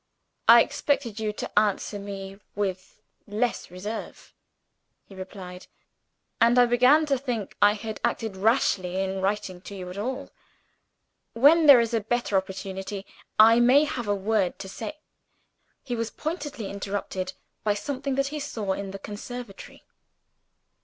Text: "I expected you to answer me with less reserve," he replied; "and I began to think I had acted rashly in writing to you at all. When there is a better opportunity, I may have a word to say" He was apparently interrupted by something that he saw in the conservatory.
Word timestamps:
"I 0.47 0.63
expected 0.63 1.19
you 1.19 1.31
to 1.33 1.59
answer 1.59 1.99
me 1.99 2.39
with 2.55 2.99
less 3.27 3.69
reserve," 3.69 4.33
he 5.05 5.13
replied; 5.13 5.67
"and 6.41 6.57
I 6.57 6.65
began 6.65 7.05
to 7.05 7.19
think 7.19 7.55
I 7.61 7.73
had 7.73 8.01
acted 8.03 8.35
rashly 8.35 8.99
in 8.99 9.21
writing 9.21 9.61
to 9.61 9.75
you 9.75 9.91
at 9.91 9.99
all. 9.99 10.31
When 11.33 11.67
there 11.67 11.79
is 11.79 11.93
a 11.93 11.99
better 12.01 12.35
opportunity, 12.35 13.05
I 13.37 13.59
may 13.59 13.83
have 13.83 14.07
a 14.07 14.15
word 14.15 14.57
to 14.57 14.67
say" 14.67 14.97
He 15.83 15.95
was 15.95 16.09
apparently 16.09 16.67
interrupted 16.71 17.33
by 17.63 17.75
something 17.75 18.15
that 18.15 18.29
he 18.29 18.39
saw 18.39 18.73
in 18.73 18.89
the 18.89 18.97
conservatory. 18.97 19.83